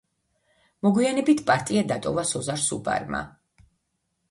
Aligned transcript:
მოგვიანებით 0.87 1.43
პარტია 1.51 1.85
დატოვა 1.93 2.25
სოზარ 2.33 2.65
სუბარმა. 2.71 3.23